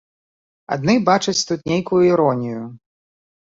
Адны 0.75 0.95
бачаць 1.11 1.45
тут 1.51 1.69
нейкую 1.75 2.03
іронію. 2.11 2.61